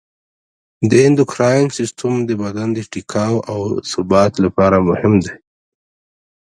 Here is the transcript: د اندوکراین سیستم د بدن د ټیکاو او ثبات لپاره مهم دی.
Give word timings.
د 0.89 0.91
اندوکراین 1.05 1.67
سیستم 1.77 2.13
د 2.29 2.31
بدن 2.43 2.69
د 2.73 2.79
ټیکاو 2.91 3.35
او 3.51 3.59
ثبات 3.91 4.33
لپاره 4.45 4.77
مهم 4.89 5.13
دی. 5.25 5.33